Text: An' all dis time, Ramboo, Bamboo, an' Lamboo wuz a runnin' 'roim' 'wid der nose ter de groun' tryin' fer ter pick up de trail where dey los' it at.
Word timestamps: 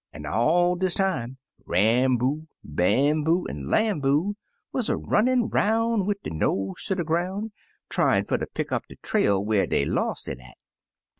An' 0.11 0.25
all 0.25 0.75
dis 0.77 0.95
time, 0.95 1.37
Ramboo, 1.67 2.47
Bamboo, 2.63 3.45
an' 3.47 3.67
Lamboo 3.67 4.33
wuz 4.73 4.89
a 4.89 4.97
runnin' 4.97 5.47
'roim' 5.47 6.07
'wid 6.07 6.17
der 6.23 6.33
nose 6.33 6.83
ter 6.87 6.95
de 6.95 7.03
groun' 7.03 7.51
tryin' 7.87 8.23
fer 8.23 8.39
ter 8.39 8.47
pick 8.47 8.71
up 8.71 8.87
de 8.89 8.95
trail 9.03 9.45
where 9.45 9.67
dey 9.67 9.85
los' 9.85 10.27
it 10.27 10.39
at. 10.39 10.57